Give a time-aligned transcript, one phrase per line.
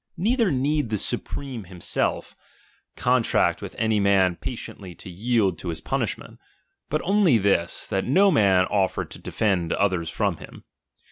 [0.17, 2.35] Neither need the supreme himself
[2.95, 6.39] con tract with any man patiently to yield to his puu ishraent;
[6.91, 10.63] hut only this, that no man offer to defend others from him.